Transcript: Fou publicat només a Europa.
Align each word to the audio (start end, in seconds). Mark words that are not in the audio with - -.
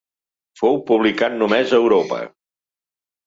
Fou 0.61 0.79
publicat 0.87 1.35
només 1.41 1.73
a 1.77 1.81
Europa. 1.83 2.21